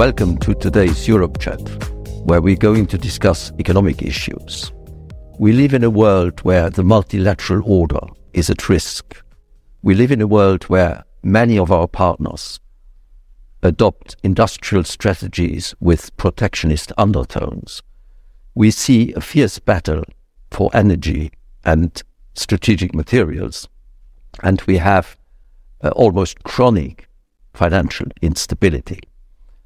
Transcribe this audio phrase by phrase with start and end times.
[0.00, 1.60] Welcome to today's Europe Chat,
[2.24, 4.72] where we're going to discuss economic issues.
[5.38, 8.00] We live in a world where the multilateral order
[8.32, 9.22] is at risk.
[9.82, 12.60] We live in a world where many of our partners
[13.62, 17.82] adopt industrial strategies with protectionist undertones.
[18.54, 20.04] We see a fierce battle
[20.50, 21.30] for energy
[21.62, 23.68] and strategic materials,
[24.42, 25.18] and we have
[25.82, 27.06] uh, almost chronic
[27.52, 29.00] financial instability.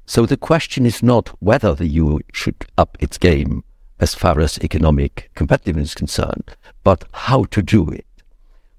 [0.05, 3.63] So the question is not whether the EU should up its game
[3.99, 8.05] as far as economic competitiveness is concerned, but how to do it.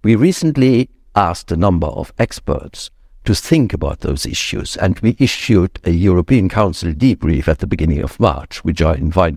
[0.04, 2.90] We recently asked a number of experts
[3.24, 8.02] to think about those issues, and we issued a European Council debrief at the beginning
[8.02, 9.36] of March, which I invite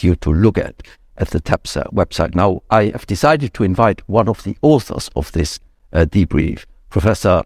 [0.00, 0.82] you to look at
[1.16, 2.34] at the TEPSA website.
[2.34, 5.60] Now, I have decided to invite one of the authors of this
[5.92, 7.42] uh, debrief, Professor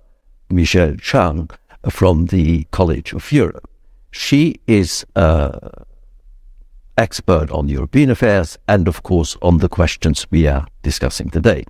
[0.49, 1.51] Michele Chang
[1.91, 3.69] from the College of Europe.
[4.11, 5.61] She is an
[6.97, 11.65] expert on European affairs and, of course, on the questions we are discussing today.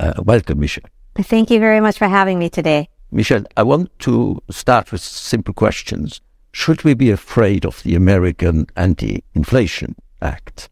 [0.00, 0.84] Uh, welcome, Michele.
[1.16, 2.88] Thank you very much for having me today.
[3.10, 6.20] Michele, I want to start with simple questions.
[6.52, 10.70] Should we be afraid of the American Anti Inflation Act?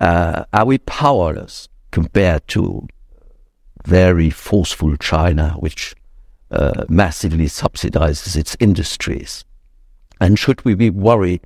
[0.00, 2.86] Uh, are we powerless compared to
[3.84, 5.94] very forceful China, which
[6.54, 9.44] uh, massively subsidizes its industries?
[10.20, 11.42] And should we be worried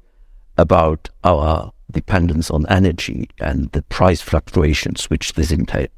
[0.56, 5.88] about our dependence on energy and the price fluctuations which this entails?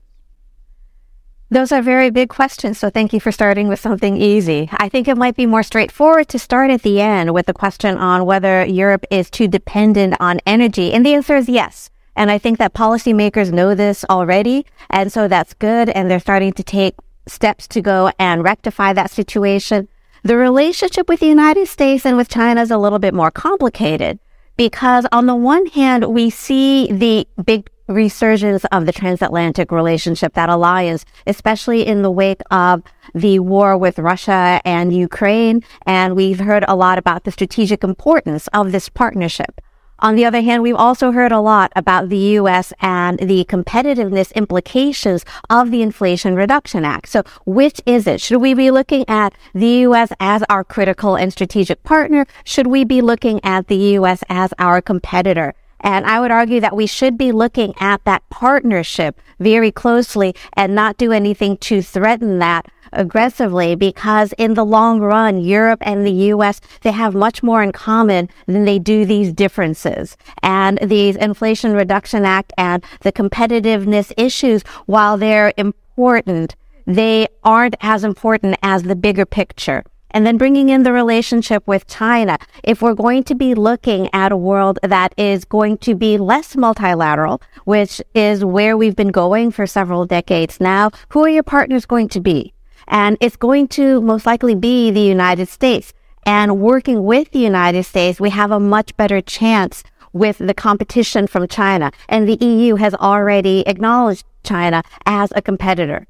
[1.53, 4.69] Those are very big questions, so thank you for starting with something easy.
[4.73, 7.99] I think it might be more straightforward to start at the end with the question
[7.99, 10.93] on whether Europe is too dependent on energy.
[10.93, 11.91] And the answer is yes.
[12.15, 14.65] And I think that policymakers know this already.
[14.91, 15.89] And so that's good.
[15.89, 16.95] And they're starting to take
[17.31, 19.89] steps to go and rectify that situation.
[20.23, 24.19] The relationship with the United States and with China is a little bit more complicated
[24.57, 30.49] because on the one hand, we see the big resurgence of the transatlantic relationship, that
[30.49, 32.83] alliance, especially in the wake of
[33.15, 35.63] the war with Russia and Ukraine.
[35.87, 39.61] And we've heard a lot about the strategic importance of this partnership.
[40.03, 42.73] On the other hand, we've also heard a lot about the U.S.
[42.81, 47.09] and the competitiveness implications of the Inflation Reduction Act.
[47.11, 48.19] So which is it?
[48.21, 50.11] Should we be looking at the U.S.
[50.19, 52.27] as our critical and strategic partner?
[52.45, 54.25] Should we be looking at the U.S.
[54.31, 55.55] as our competitor?
[55.81, 60.75] And I would argue that we should be looking at that partnership very closely and
[60.75, 66.13] not do anything to threaten that aggressively because in the long run, Europe and the
[66.33, 70.17] US, they have much more in common than they do these differences.
[70.43, 78.05] And these Inflation Reduction Act and the competitiveness issues, while they're important, they aren't as
[78.05, 79.85] important as the bigger picture.
[80.11, 82.39] And then bringing in the relationship with China.
[82.65, 86.57] If we're going to be looking at a world that is going to be less
[86.57, 91.87] multilateral, which is where we've been going for several decades now, who are your partners
[91.87, 92.53] going to be?
[92.89, 95.93] And it's going to most likely be the United States.
[96.27, 99.83] And working with the United States, we have a much better chance
[100.13, 101.93] with the competition from China.
[102.09, 106.07] And the EU has already acknowledged China as a competitor.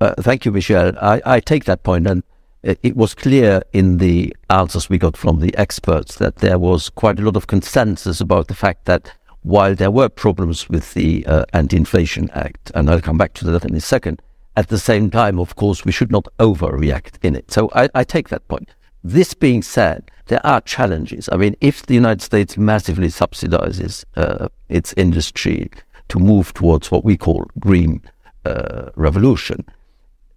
[0.00, 0.96] Uh, thank you, Michele.
[1.00, 2.22] I, I, take that point, and
[2.62, 7.18] it was clear in the answers we got from the experts that there was quite
[7.18, 9.12] a lot of consensus about the fact that
[9.42, 13.64] while there were problems with the uh, Anti-Inflation Act, and I'll come back to that
[13.64, 14.20] in a second,
[14.56, 17.50] at the same time, of course, we should not overreact in it.
[17.50, 18.74] So I, I take that point.
[19.02, 21.28] This being said, there are challenges.
[21.32, 25.70] I mean, if the United States massively subsidizes uh, its industry
[26.08, 28.02] to move towards what we call green
[28.44, 29.64] uh, revolution,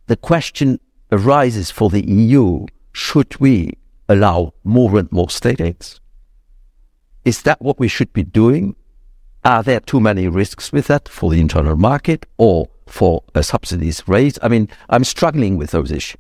[0.08, 0.80] the question
[1.14, 3.78] arises for the EU: Should we
[4.10, 6.00] allow more and more state aids?
[7.24, 8.76] Is that what we should be doing?
[9.46, 14.40] Are there too many risks with that for the internal market, or for subsidies raised?
[14.42, 16.20] I mean, I'm struggling with those issues.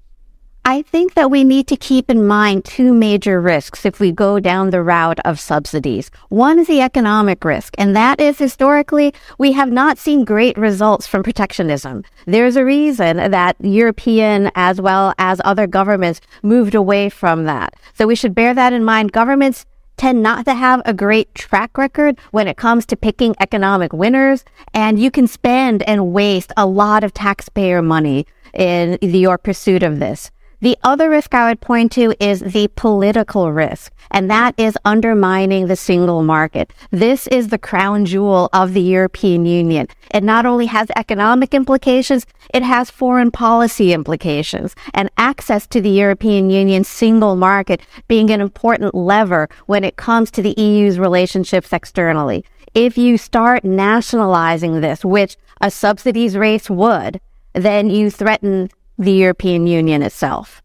[0.65, 4.39] I think that we need to keep in mind two major risks if we go
[4.39, 6.09] down the route of subsidies.
[6.29, 11.05] One is the economic risk, and that is historically we have not seen great results
[11.05, 12.05] from protectionism.
[12.25, 17.73] There's a reason that European as well as other governments moved away from that.
[17.93, 19.11] So we should bear that in mind.
[19.11, 19.65] Governments
[19.97, 24.45] tend not to have a great track record when it comes to picking economic winners.
[24.73, 29.99] And you can spend and waste a lot of taxpayer money in your pursuit of
[29.99, 30.31] this.
[30.63, 35.67] The other risk I would point to is the political risk, and that is undermining
[35.67, 36.71] the single market.
[36.89, 39.87] This is the crown jewel of the European Union.
[40.13, 45.89] It not only has economic implications, it has foreign policy implications, and access to the
[45.89, 51.73] European Union's single market being an important lever when it comes to the EU's relationships
[51.73, 52.45] externally.
[52.73, 57.19] If you start nationalizing this, which a subsidies race would,
[57.51, 58.69] then you threaten
[59.03, 60.61] the European Union itself.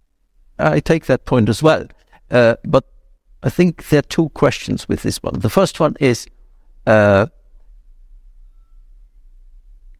[0.58, 1.86] I take that point as well.
[2.30, 2.84] Uh, but
[3.42, 5.38] I think there are two questions with this one.
[5.40, 6.26] The first one is
[6.86, 7.26] uh,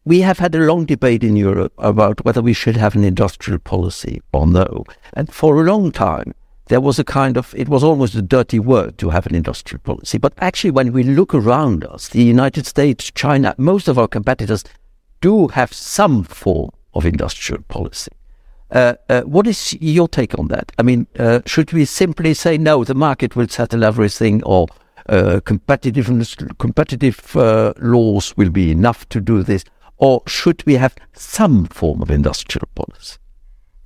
[0.05, 3.59] we have had a long debate in Europe about whether we should have an industrial
[3.59, 4.83] policy or no.
[5.13, 6.33] And for a long time,
[6.67, 9.81] there was a kind of, it was almost a dirty word to have an industrial
[9.81, 10.17] policy.
[10.17, 14.63] But actually, when we look around us, the United States, China, most of our competitors
[15.21, 18.11] do have some form of industrial policy.
[18.71, 20.71] Uh, uh, what is your take on that?
[20.77, 24.67] I mean, uh, should we simply say no, the market will settle everything, or
[25.07, 26.09] uh, competitive
[27.35, 29.63] laws will be enough to do this,
[29.97, 33.17] or should we have some form of industrial policy?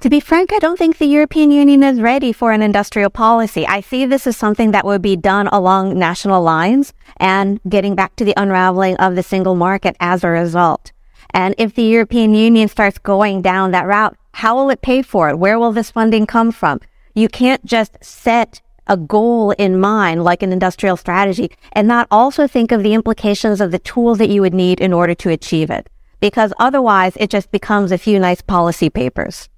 [0.01, 3.65] To be frank, I don't think the European Union is ready for an industrial policy.
[3.65, 8.18] I see this as something that would be done along national lines and getting back
[8.18, 10.91] to the unraveling of the single market as a result.
[11.29, 15.30] And if the European Union starts going down that route, how will it pay for
[15.30, 15.39] it?
[15.39, 16.81] Where will this funding come from?
[17.15, 22.47] You can't just set a goal in mind, like an industrial strategy, and not also
[22.47, 25.69] think of the implications of the tools that you would need in order to achieve
[25.69, 25.89] it.
[26.19, 29.50] Because otherwise, it just becomes a few nice policy papers.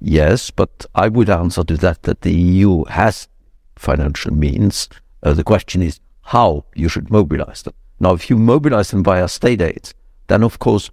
[0.00, 3.28] Yes, but I would answer to that that the EU has
[3.76, 4.88] financial means.
[5.22, 7.74] Uh, the question is how you should mobilize them.
[7.98, 9.92] Now, if you mobilize them via state aid,
[10.28, 10.90] then of course,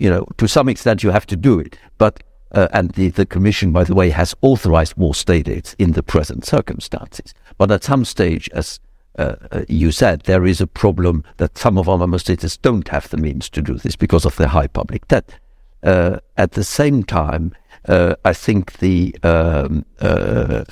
[0.00, 1.78] you know, to some extent you have to do it.
[1.98, 5.92] But uh, and the, the Commission, by the way, has authorized more state aids in
[5.92, 7.32] the present circumstances.
[7.58, 8.80] But at some stage, as
[9.18, 12.88] uh, uh, you said, there is a problem that some of our member states don't
[12.88, 15.38] have the means to do this because of their high public debt.
[15.82, 17.54] Uh, at the same time,
[17.86, 20.64] uh, I think the um, uh,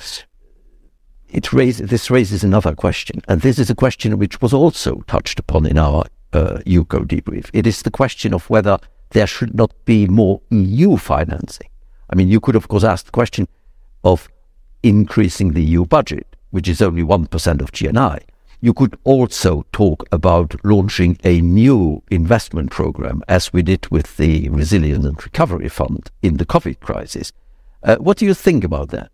[1.29, 5.39] it raises this raises another question, and this is a question which was also touched
[5.39, 6.03] upon in our
[6.33, 7.49] uh, EUCO debrief.
[7.53, 8.77] It is the question of whether
[9.11, 11.69] there should not be more EU financing.
[12.09, 13.47] I mean, you could, of course, ask the question
[14.03, 14.29] of
[14.83, 18.21] increasing the EU budget, which is only 1% of GNI.
[18.61, 24.49] You could also talk about launching a new investment program, as we did with the
[24.49, 27.31] Resilience and Recovery Fund in the COVID crisis.
[27.83, 29.11] Uh, what do you think about that?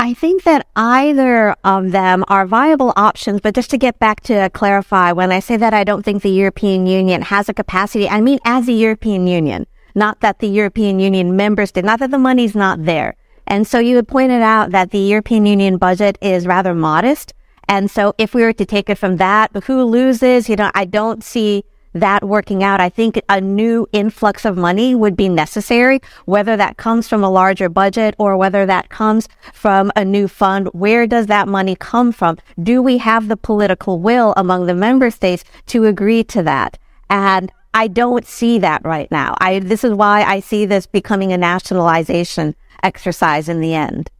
[0.00, 4.48] I think that either of them are viable options, but just to get back to
[4.54, 8.22] clarify, when I say that I don't think the European Union has a capacity, I
[8.22, 12.18] mean as a European Union, not that the European Union members did, not that the
[12.18, 13.14] money's not there.
[13.46, 17.34] And so you had pointed out that the European Union budget is rather modest.
[17.68, 20.48] And so if we were to take it from that, but who loses?
[20.48, 24.94] You know, I don't see that working out, I think a new influx of money
[24.94, 29.90] would be necessary, whether that comes from a larger budget or whether that comes from
[29.96, 30.68] a new fund.
[30.72, 32.38] Where does that money come from?
[32.62, 36.78] Do we have the political will among the member states to agree to that?
[37.08, 39.36] And I don't see that right now.
[39.40, 44.10] I, this is why I see this becoming a nationalization exercise in the end.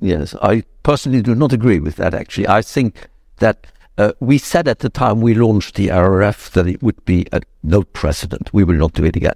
[0.00, 2.48] Yes, I personally do not agree with that, actually.
[2.48, 3.66] I think that
[3.98, 7.42] uh, we said at the time we launched the RRF that it would be a
[7.62, 8.48] no precedent.
[8.52, 9.34] We will not do it again.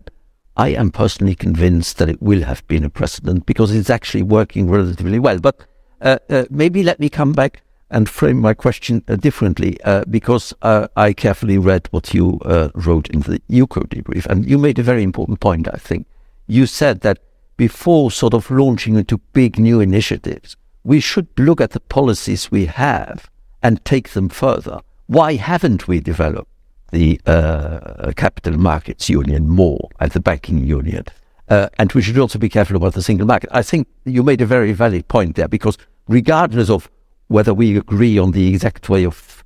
[0.57, 4.71] I am personally convinced that it will have been a precedent because it's actually working
[4.71, 5.39] relatively well.
[5.39, 5.67] But
[6.01, 10.55] uh, uh, maybe let me come back and frame my question uh, differently uh, because
[10.63, 12.39] uh, I carefully read what you
[12.75, 14.27] wrote in the EUCO debrief.
[14.27, 16.07] And you made a very important point, I think.
[16.47, 17.19] You said that
[17.57, 22.67] before sort of launching into big new initiatives, we should look at the policies we
[22.67, 23.31] have
[23.63, 24.81] and take them further.
[25.07, 26.51] Why haven't we developed
[26.91, 31.05] the uh, capital markets union more and the banking union?
[31.49, 33.51] Uh, and we should also be careful about the single market.
[33.53, 35.77] I think you made a very valid point there because
[36.09, 36.91] regardless of
[37.29, 39.45] whether we agree on the exact way of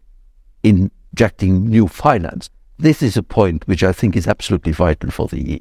[0.63, 5.41] injecting new finance, this is a point which I think is absolutely vital for the
[5.41, 5.59] EU.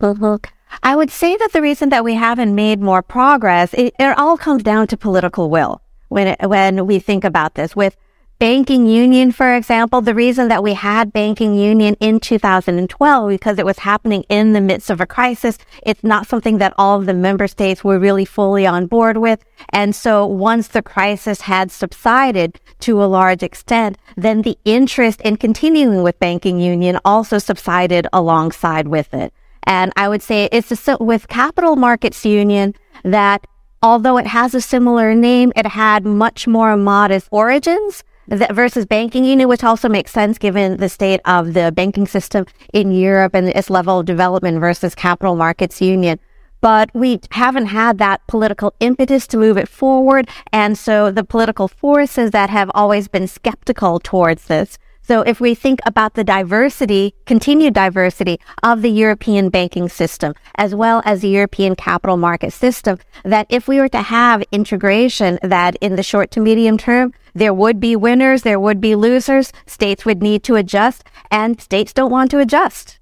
[0.00, 0.50] Mm-hmm.
[0.82, 4.36] I would say that the reason that we haven't made more progress, it, it all
[4.36, 5.80] comes down to political will
[6.14, 7.74] when it, when we think about this.
[7.74, 7.96] With
[8.38, 13.66] banking union, for example, the reason that we had banking union in 2012 because it
[13.66, 15.58] was happening in the midst of a crisis.
[15.82, 19.44] It's not something that all of the member states were really fully on board with.
[19.70, 25.36] And so once the crisis had subsided to a large extent, then the interest in
[25.36, 29.32] continuing with banking union also subsided alongside with it.
[29.64, 33.46] And I would say it's a, with capital markets union, that
[33.84, 39.46] although it has a similar name, it had much more modest origins versus banking union,
[39.46, 43.68] which also makes sense given the state of the banking system in Europe and its
[43.68, 46.18] level of development versus capital markets union.
[46.62, 50.30] But we haven't had that political impetus to move it forward.
[50.50, 55.54] And so the political forces that have always been skeptical towards this so if we
[55.54, 61.28] think about the diversity, continued diversity of the European banking system, as well as the
[61.28, 66.30] European capital market system, that if we were to have integration that in the short
[66.30, 70.54] to medium term, there would be winners, there would be losers, states would need to
[70.54, 72.98] adjust, and states don't want to adjust.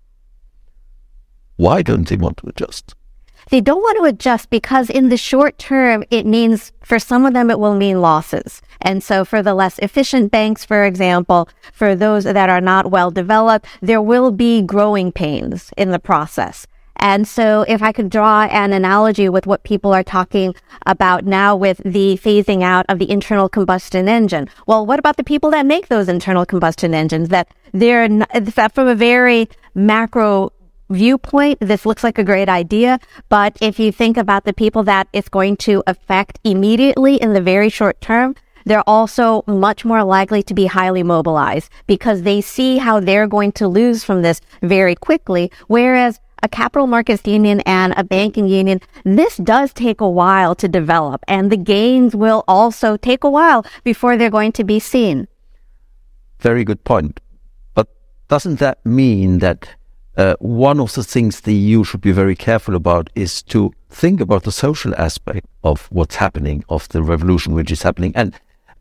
[1.56, 2.96] Why don't they want to adjust?
[3.52, 7.34] They don't want to adjust because in the short term, it means for some of
[7.34, 8.62] them, it will mean losses.
[8.80, 13.10] And so for the less efficient banks, for example, for those that are not well
[13.10, 16.66] developed, there will be growing pains in the process.
[16.96, 20.54] And so if I could draw an analogy with what people are talking
[20.86, 24.48] about now with the phasing out of the internal combustion engine.
[24.66, 28.74] Well, what about the people that make those internal combustion engines that they're not, that
[28.74, 30.52] from a very macro
[30.92, 32.98] viewpoint, this looks like a great idea.
[33.28, 37.40] But if you think about the people that it's going to affect immediately in the
[37.40, 38.34] very short term,
[38.64, 43.52] they're also much more likely to be highly mobilized because they see how they're going
[43.52, 45.50] to lose from this very quickly.
[45.66, 50.68] Whereas a capital markets union and a banking union, this does take a while to
[50.68, 55.28] develop and the gains will also take a while before they're going to be seen.
[56.40, 57.20] Very good point.
[57.74, 57.88] But
[58.28, 59.68] doesn't that mean that
[60.16, 64.20] uh, one of the things the EU should be very careful about is to think
[64.20, 68.12] about the social aspect of what's happening, of the revolution which is happening.
[68.14, 68.34] And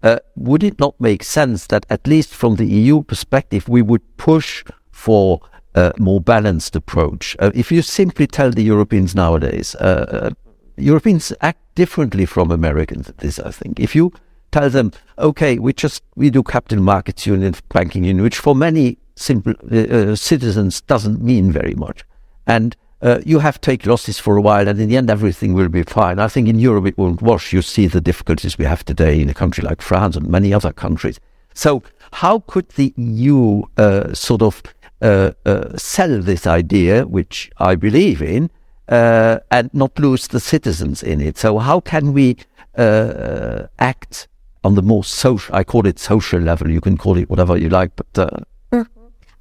[0.03, 4.01] uh, would it not make sense that, at least from the EU perspective, we would
[4.17, 5.41] push for
[5.75, 7.35] a more balanced approach?
[7.39, 13.07] Uh, if you simply tell the Europeans nowadays, uh, uh, Europeans act differently from Americans
[13.09, 13.79] at this, I think.
[13.79, 14.11] If you
[14.51, 18.97] tell them, okay, we just we do capital markets union, banking union, which for many
[19.15, 22.03] simple uh, uh, citizens doesn't mean very much.
[22.47, 25.53] And uh, you have to take losses for a while, and in the end, everything
[25.53, 26.19] will be fine.
[26.19, 27.51] I think in Europe it won't wash.
[27.51, 30.71] You see the difficulties we have today in a country like France and many other
[30.71, 31.19] countries.
[31.53, 31.81] So,
[32.13, 34.61] how could the EU uh, sort of
[35.01, 38.51] uh, uh, sell this idea, which I believe in,
[38.87, 41.37] and not lose the citizens in it?
[41.37, 42.37] So, how can we
[42.77, 44.27] act
[44.63, 45.55] on the more social?
[45.55, 46.69] I call it social level.
[46.69, 48.45] You can call it whatever you like, but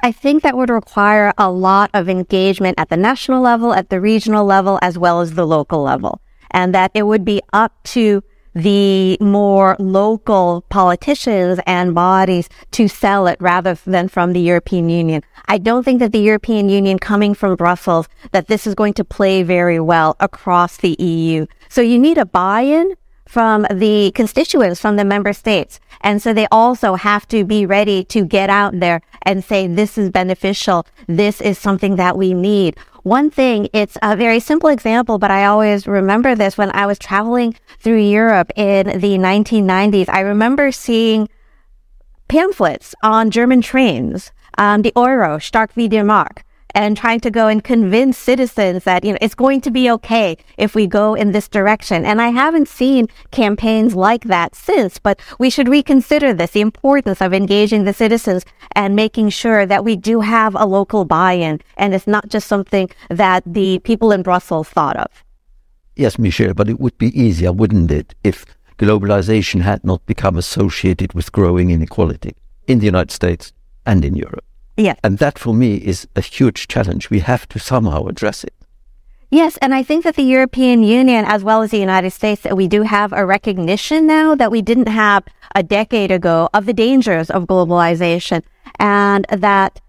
[0.02, 4.00] I think that would require a lot of engagement at the national level, at the
[4.00, 6.21] regional level, as well as the local level.
[6.50, 8.23] And that it would be up to
[8.54, 15.23] the more local politicians and bodies to sell it rather than from the European Union.
[15.47, 19.04] I don't think that the European Union coming from Brussels, that this is going to
[19.04, 21.47] play very well across the EU.
[21.69, 22.95] So you need a buy-in
[23.28, 25.78] from the constituents from the member states.
[26.00, 29.99] And so they also have to be ready to get out there and say, this
[29.99, 30.87] is beneficial.
[31.07, 32.78] This is something that we need.
[33.02, 36.99] One thing, it's a very simple example, but I always remember this when I was
[36.99, 40.09] traveling through Europe in the 1990s.
[40.09, 41.28] I remember seeing
[42.28, 47.49] pamphlets on German trains, um, the Euro, Stark wie der Mark and trying to go
[47.49, 51.33] and convince citizens that, you know, it's going to be okay if we go in
[51.33, 52.05] this direction.
[52.05, 57.21] And I haven't seen campaigns like that since, but we should reconsider this, the importance
[57.21, 61.95] of engaging the citizens and making sure that we do have a local buy-in and
[61.95, 65.25] it's not just something that the people in Brussels thought of.
[65.97, 68.47] Yes, Michele, but it would be easier, wouldn't it, if
[68.79, 72.35] globalization had not become associated with growing inequality
[72.67, 73.53] in the United States
[73.85, 74.45] and in Europe?
[74.80, 74.99] Yes.
[75.04, 77.10] And that for me is a huge challenge.
[77.10, 78.54] We have to somehow address it.
[79.30, 82.56] Yes, and I think that the European Union, as well as the United States, that
[82.56, 85.22] we do have a recognition now that we didn't have
[85.54, 88.42] a decade ago of the dangers of globalization.
[88.78, 89.80] And that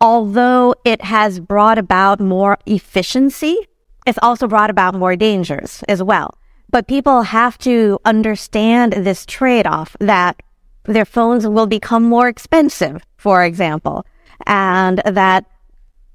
[0.00, 3.56] although it has brought about more efficiency,
[4.06, 6.38] it's also brought about more dangers as well.
[6.70, 10.36] But people have to understand this trade-off that
[10.84, 14.06] their phones will become more expensive, for example,
[14.48, 15.44] and that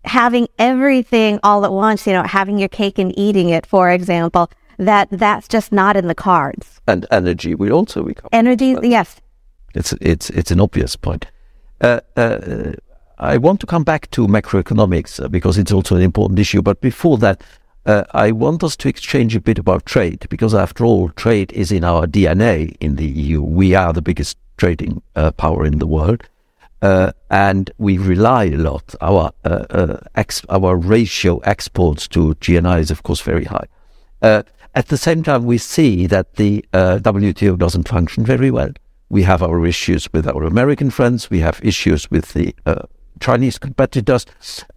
[0.03, 4.49] having everything all at once, you know, having your cake and eating it, for example,
[4.77, 6.81] that that's just not in the cards.
[6.87, 8.75] And energy will also become energy.
[8.81, 9.21] Yes,
[9.73, 11.27] it's it's it's an obvious point.
[11.79, 12.73] Uh, uh,
[13.19, 16.61] I want to come back to macroeconomics uh, because it's also an important issue.
[16.61, 17.41] But before that,
[17.85, 21.71] uh, I want us to exchange a bit about trade because, after all, trade is
[21.71, 23.41] in our DNA in the EU.
[23.41, 26.23] We are the biggest trading uh, power in the world.
[26.83, 28.93] Uh, and we rely a lot.
[28.99, 33.67] Our uh, uh, ex- our ratio exports to GNI is of course very high,
[34.21, 34.43] uh,
[34.75, 38.71] at the same time, we see that the uh, WTO doesn't function very well.
[39.07, 41.29] We have our issues with our American friends.
[41.29, 42.81] We have issues with the uh,
[43.21, 44.25] Chinese competitors.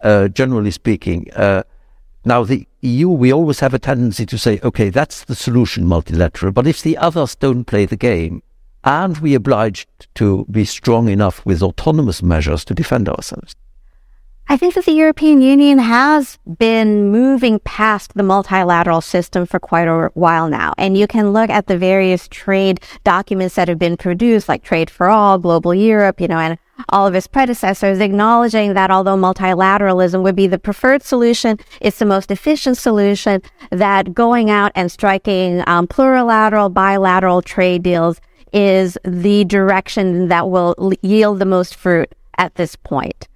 [0.01, 5.35] Generally speaking, now the EU, we always have a tendency to say, okay, that's the
[5.35, 6.53] solution, multilateral.
[6.53, 8.43] But if the others don't play the game,
[8.87, 13.53] and we obliged to be strong enough with autonomous measures to defend ourselves.
[14.47, 19.89] I think that the European Union has been moving past the multilateral system for quite
[19.89, 20.73] a while now.
[20.77, 24.89] And you can look at the various trade documents that have been produced, like Trade
[24.89, 30.23] for All, Global Europe, you know, and all of its predecessors, acknowledging that although multilateralism
[30.23, 33.41] would be the preferred solution, it's the most efficient solution,
[33.71, 38.21] that going out and striking um, plurilateral, bilateral trade deals
[38.53, 43.27] is the direction that will yield the most fruit at this point.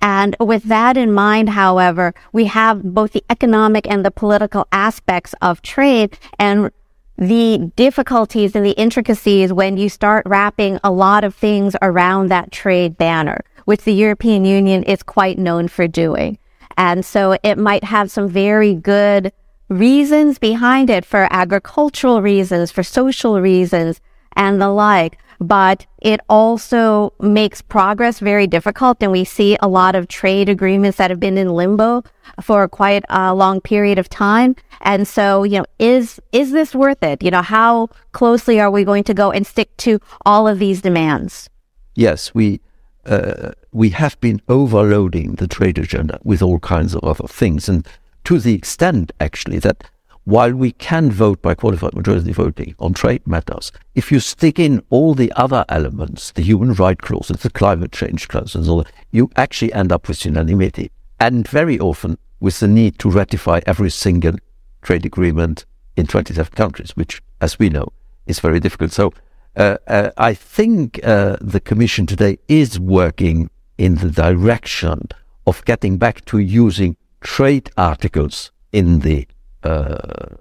[0.00, 5.34] And with that in mind, however, we have both the economic and the political aspects
[5.42, 6.70] of trade and
[7.16, 12.52] the difficulties and the intricacies when you start wrapping a lot of things around that
[12.52, 16.38] trade banner, which the European Union is quite known for doing.
[16.76, 19.32] And so it might have some very good
[19.68, 24.00] reasons behind it for agricultural reasons, for social reasons,
[24.38, 28.98] and the like but it also makes progress very difficult.
[29.00, 32.02] And we see a lot of trade agreements that have been in limbo
[32.42, 34.56] for quite a long period of time.
[34.80, 37.22] And so, you know, is, is this worth it?
[37.22, 40.82] You know, how closely are we going to go and stick to all of these
[40.82, 41.48] demands?
[41.94, 42.60] Yes, we,
[43.06, 47.68] uh, we have been overloading the trade agenda with all kinds of other things.
[47.68, 47.86] And
[48.24, 49.84] to the extent, actually, that
[50.28, 54.82] while we can vote by qualified majority voting on trade matters, if you stick in
[54.90, 59.30] all the other elements, the human rights clauses, the climate change clauses, all that, you
[59.36, 60.90] actually end up with unanimity.
[61.18, 64.34] And very often with the need to ratify every single
[64.82, 65.64] trade agreement
[65.96, 67.90] in 27 countries, which, as we know,
[68.26, 68.92] is very difficult.
[68.92, 69.14] So
[69.56, 75.08] uh, uh, I think uh, the Commission today is working in the direction
[75.46, 79.26] of getting back to using trade articles in the
[79.62, 80.36] Uh,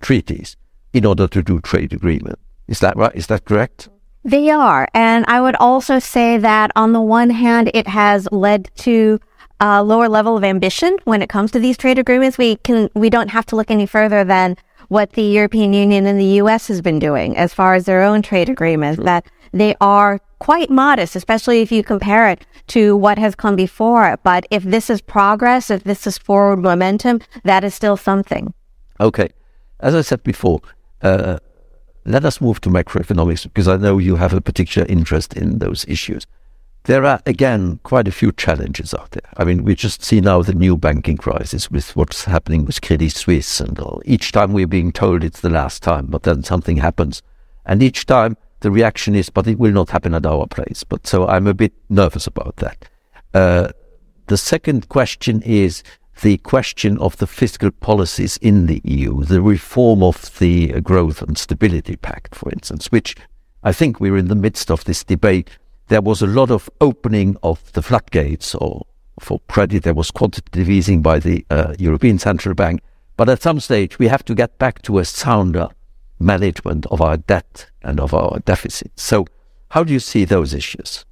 [0.00, 0.56] treaties
[0.92, 2.38] in order to do trade agreement.
[2.68, 3.14] Is that right?
[3.14, 3.88] Is that correct?
[4.24, 4.88] They are.
[4.92, 9.20] And I would also say that on the one hand, it has led to
[9.60, 12.38] a lower level of ambition when it comes to these trade agreements.
[12.38, 14.56] We can, we don't have to look any further than
[14.88, 18.22] what the European Union and the US has been doing as far as their own
[18.22, 19.26] trade agreements, that
[19.60, 24.18] they are quite modest, especially if you compare it to what has come before.
[24.22, 28.52] But if this is progress, if this is forward momentum, that is still something.
[29.00, 29.28] Okay.
[29.80, 30.60] As I said before,
[31.02, 31.38] uh,
[32.04, 35.84] let us move to macroeconomics because I know you have a particular interest in those
[35.88, 36.26] issues.
[36.84, 39.28] There are, again, quite a few challenges out there.
[39.36, 43.10] I mean, we just see now the new banking crisis with what's happening with Credit
[43.10, 43.76] Suisse and.
[44.04, 47.22] Each time we're being told it's the last time, but then something happens.
[47.64, 50.82] And each time the reaction is, but it will not happen at our place.
[50.82, 52.88] But so I'm a bit nervous about that.
[53.32, 53.68] Uh,
[54.26, 55.84] the second question is,
[56.22, 61.38] the question of the fiscal policies in the EU, the reform of the Growth and
[61.38, 63.14] Stability Pact, for instance, which
[63.62, 65.48] I think we're in the midst of this debate.
[65.86, 68.84] There was a lot of opening of the floodgates or
[69.20, 69.84] for credit.
[69.84, 72.80] There was quantitative easing by the uh, European Central Bank.
[73.16, 75.68] But at some stage, we have to get back to a sounder
[76.18, 78.90] management of our debt and of our deficit.
[78.96, 79.24] So
[79.70, 81.04] how do you see those issues?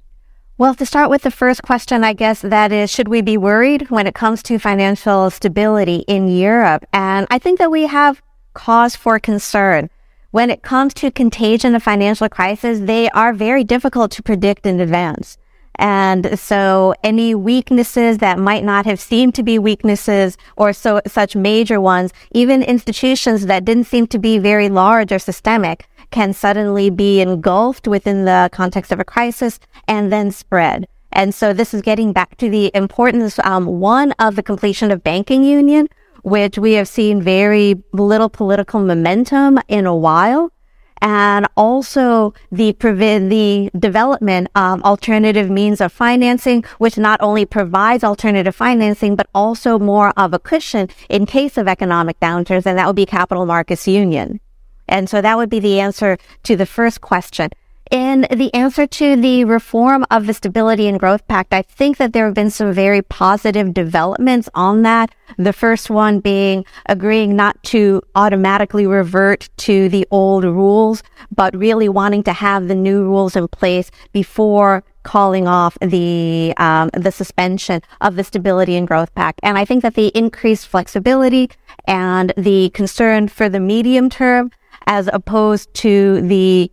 [0.57, 3.89] Well, to start with the first question, I guess that is, should we be worried
[3.89, 6.85] when it comes to financial stability in Europe?
[6.93, 8.21] And I think that we have
[8.53, 9.89] cause for concern.
[10.31, 14.79] When it comes to contagion of financial crisis, they are very difficult to predict in
[14.79, 15.37] advance.
[15.77, 21.35] And so any weaknesses that might not have seemed to be weaknesses or so such
[21.35, 26.89] major ones, even institutions that didn't seem to be very large or systemic, can suddenly
[26.89, 30.87] be engulfed within the context of a crisis and then spread.
[31.11, 35.03] And so this is getting back to the importance, um, one of the completion of
[35.03, 35.87] banking union,
[36.23, 40.51] which we have seen very little political momentum in a while.
[41.01, 48.55] And also the the development of alternative means of financing, which not only provides alternative
[48.55, 52.65] financing, but also more of a cushion in case of economic downturns.
[52.65, 54.39] And that would be capital markets union.
[54.87, 57.49] And so that would be the answer to the first question.
[57.91, 62.13] In the answer to the reform of the Stability and Growth Pact, I think that
[62.13, 65.13] there have been some very positive developments on that.
[65.37, 71.87] The first one being agreeing not to automatically revert to the old rules, but really
[71.87, 77.81] wanting to have the new rules in place before calling off the um, the suspension
[78.01, 79.39] of the Stability and Growth Pact.
[79.43, 81.51] And I think that the increased flexibility
[81.85, 84.49] and the concern for the medium term
[84.87, 86.71] as opposed to the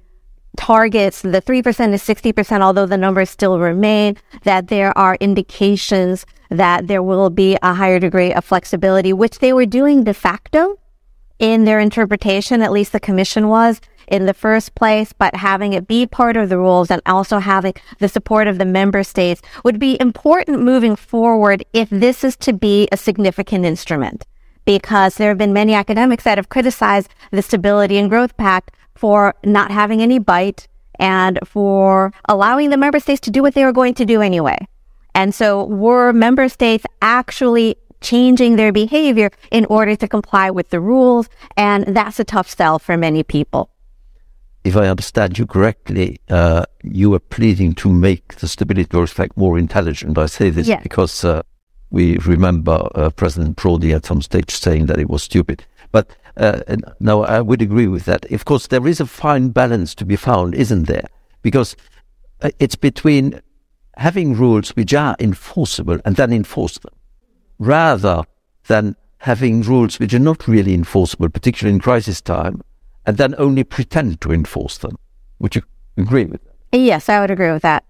[0.56, 6.86] targets, the 3% to 60%, although the numbers still remain, that there are indications that
[6.86, 10.78] there will be a higher degree of flexibility, which they were doing de facto
[11.38, 15.88] in their interpretation, at least the commission was in the first place, but having it
[15.88, 19.78] be part of the rules and also having the support of the member states would
[19.78, 24.24] be important moving forward if this is to be a significant instrument.
[24.64, 29.34] Because there have been many academics that have criticized the Stability and Growth Pact for
[29.44, 33.72] not having any bite and for allowing the member states to do what they were
[33.72, 34.58] going to do anyway.
[35.14, 40.80] And so were member states actually changing their behavior in order to comply with the
[40.80, 41.28] rules?
[41.56, 43.70] And that's a tough sell for many people.
[44.64, 49.14] If I understand you correctly, uh, you are pleading to make the Stability and Growth
[49.16, 50.16] Pact more intelligent.
[50.16, 51.42] I say this because uh,
[51.92, 55.64] we remember uh, President Prodi at some stage saying that it was stupid.
[55.92, 56.62] But uh,
[56.98, 58.30] no, I would agree with that.
[58.32, 61.06] Of course, there is a fine balance to be found, isn't there?
[61.42, 61.76] Because
[62.40, 63.42] uh, it's between
[63.98, 66.94] having rules which are enforceable and then enforce them,
[67.58, 68.22] rather
[68.68, 72.62] than having rules which are not really enforceable, particularly in crisis time,
[73.04, 74.96] and then only pretend to enforce them.
[75.40, 75.62] Would you
[75.98, 76.78] agree with that?
[76.78, 77.84] Yes, I would agree with that.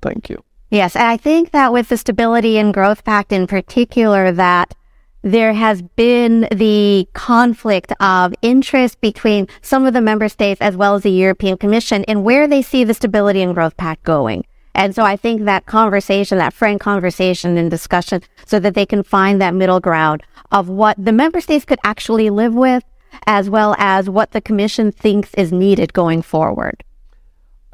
[0.00, 0.42] Thank you.
[0.72, 4.74] Yes, and I think that with the Stability and Growth Pact in particular, that
[5.20, 10.94] there has been the conflict of interest between some of the member states as well
[10.94, 14.46] as the European Commission in where they see the Stability and Growth Pact going.
[14.74, 19.02] And so I think that conversation, that frank conversation and discussion so that they can
[19.02, 22.82] find that middle ground of what the member states could actually live with
[23.26, 26.82] as well as what the commission thinks is needed going forward.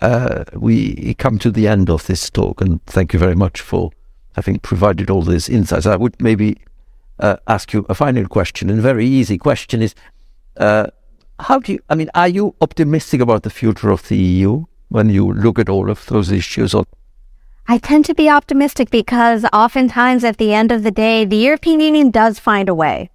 [0.01, 3.91] Uh, we come to the end of this talk and thank you very much for
[4.37, 5.87] having provided all these insights.
[5.87, 6.59] I would maybe
[7.19, 9.95] uh, ask you a final question, and a very easy question is,
[10.57, 10.87] uh,
[11.41, 15.11] how do you, I mean, are you optimistic about the future of the EU when
[15.11, 16.75] you look at all of those issues?
[16.75, 16.85] Or
[17.67, 21.81] I tend to be optimistic because oftentimes at the end of the day, the European
[21.81, 23.11] Union does find a way.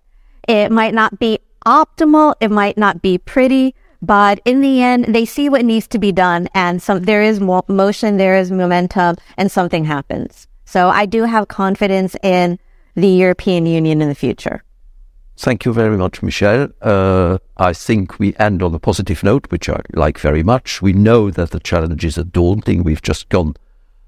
[0.48, 5.26] It might not be optimal, it might not be pretty, but in the end, they
[5.26, 9.16] see what needs to be done, and some there is mo- motion, there is momentum,
[9.38, 10.46] and something happens.
[10.66, 12.60] So I do have confidence in
[12.96, 14.64] the European Union in the future.
[15.38, 16.68] Thank you very much, Michele.
[16.82, 20.82] Uh, I think we end on a positive note, which I like very much.
[20.82, 22.84] We know that the challenges are daunting.
[22.84, 23.56] We've just gone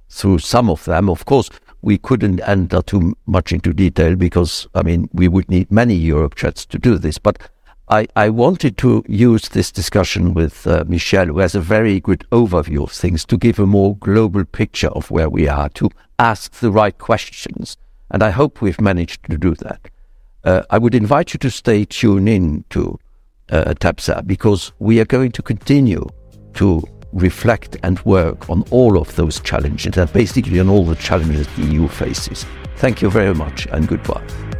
[0.09, 1.09] through some of them.
[1.09, 1.49] Of course,
[1.81, 6.35] we couldn't enter too much into detail because, I mean, we would need many Europe
[6.35, 7.17] Eurocrats to do this.
[7.17, 7.39] But
[7.87, 12.25] I, I wanted to use this discussion with uh, Michele, who has a very good
[12.31, 16.53] overview of things, to give a more global picture of where we are, to ask
[16.53, 17.77] the right questions
[18.11, 19.89] and I hope we've managed to do that.
[20.43, 22.99] Uh, I would invite you to stay tuned in to
[23.49, 26.07] uh, TEPSA because we are going to continue
[26.53, 31.47] to reflect and work on all of those challenges and basically on all the challenges
[31.55, 32.45] the EU faces.
[32.77, 34.54] Thank you very much and goodbye.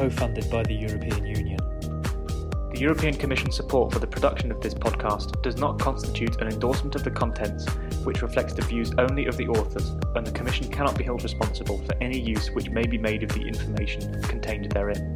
[0.00, 1.58] Podcast is co funded by the European Union.
[2.72, 6.94] The European Commission support for the production of this podcast does not constitute an endorsement
[6.94, 7.66] of the contents,
[8.04, 11.78] which reflects the views only of the authors, and the Commission cannot be held responsible
[11.78, 15.14] for any use which may be made of the information contained therein.